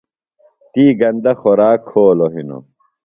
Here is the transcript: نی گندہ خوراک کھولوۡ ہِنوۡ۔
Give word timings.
نی 0.73 0.85
گندہ 0.99 1.33
خوراک 1.39 1.79
کھولوۡ 1.89 2.31
ہِنوۡ۔ 2.33 2.63